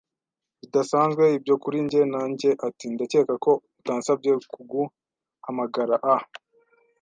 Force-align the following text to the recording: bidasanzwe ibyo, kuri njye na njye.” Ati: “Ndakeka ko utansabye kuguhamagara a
bidasanzwe 0.59 1.23
ibyo, 1.37 1.55
kuri 1.63 1.77
njye 1.85 2.01
na 2.11 2.21
njye.” 2.31 2.49
Ati: 2.67 2.85
“Ndakeka 2.93 3.33
ko 3.45 3.51
utansabye 3.79 4.31
kuguhamagara 4.53 5.95
a 6.13 6.15